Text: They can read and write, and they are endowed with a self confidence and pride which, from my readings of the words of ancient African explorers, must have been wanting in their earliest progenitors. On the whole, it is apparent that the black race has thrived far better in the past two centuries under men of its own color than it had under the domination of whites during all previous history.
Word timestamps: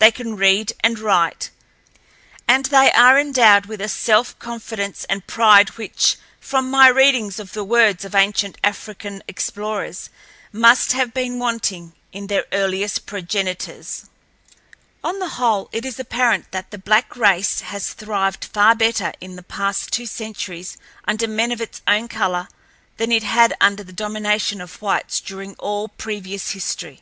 They 0.00 0.10
can 0.10 0.36
read 0.36 0.74
and 0.84 0.98
write, 0.98 1.48
and 2.46 2.66
they 2.66 2.92
are 2.92 3.18
endowed 3.18 3.64
with 3.64 3.80
a 3.80 3.88
self 3.88 4.38
confidence 4.38 5.06
and 5.08 5.26
pride 5.26 5.78
which, 5.78 6.18
from 6.38 6.70
my 6.70 6.88
readings 6.88 7.38
of 7.40 7.54
the 7.54 7.64
words 7.64 8.04
of 8.04 8.14
ancient 8.14 8.58
African 8.62 9.22
explorers, 9.26 10.10
must 10.52 10.92
have 10.92 11.14
been 11.14 11.38
wanting 11.38 11.94
in 12.12 12.26
their 12.26 12.44
earliest 12.52 13.06
progenitors. 13.06 14.10
On 15.02 15.20
the 15.20 15.28
whole, 15.40 15.70
it 15.72 15.86
is 15.86 15.98
apparent 15.98 16.50
that 16.50 16.70
the 16.70 16.76
black 16.76 17.16
race 17.16 17.62
has 17.62 17.94
thrived 17.94 18.44
far 18.44 18.74
better 18.74 19.14
in 19.22 19.36
the 19.36 19.42
past 19.42 19.90
two 19.90 20.04
centuries 20.04 20.76
under 21.08 21.26
men 21.26 21.50
of 21.50 21.62
its 21.62 21.80
own 21.86 22.08
color 22.08 22.46
than 22.98 23.10
it 23.10 23.22
had 23.22 23.54
under 23.58 23.82
the 23.82 23.90
domination 23.94 24.60
of 24.60 24.82
whites 24.82 25.18
during 25.18 25.54
all 25.54 25.88
previous 25.88 26.50
history. 26.50 27.00